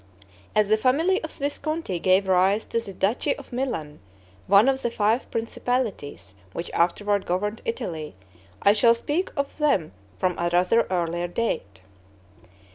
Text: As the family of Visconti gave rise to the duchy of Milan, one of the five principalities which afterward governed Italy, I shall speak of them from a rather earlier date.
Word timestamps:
As 0.55 0.69
the 0.69 0.77
family 0.77 1.23
of 1.23 1.31
Visconti 1.31 1.99
gave 1.99 2.27
rise 2.27 2.65
to 2.65 2.79
the 2.79 2.91
duchy 2.91 3.35
of 3.37 3.53
Milan, 3.53 3.99
one 4.47 4.67
of 4.67 4.81
the 4.81 4.89
five 4.89 5.29
principalities 5.29 6.33
which 6.53 6.71
afterward 6.71 7.27
governed 7.27 7.61
Italy, 7.65 8.15
I 8.63 8.73
shall 8.73 8.95
speak 8.95 9.29
of 9.37 9.59
them 9.59 9.91
from 10.17 10.39
a 10.39 10.49
rather 10.51 10.87
earlier 10.89 11.27
date. 11.27 11.83